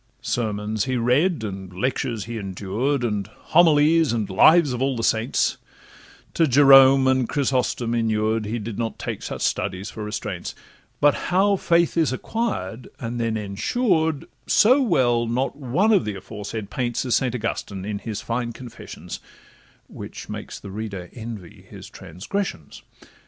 [0.23, 5.57] Sermons he read, and lectures he endured, And homilies, and lives of all the saints;
[6.33, 10.55] To Jerome and to Chrysostom inured, He did not take such studies for restraints;
[10.99, 16.71] But how faith is acquired, and then ensured, So well not one of the aforesaid
[16.71, 19.19] paints As Saint Augustine in his fine Confessions,
[19.87, 22.81] Which make the reader envy his transgressions.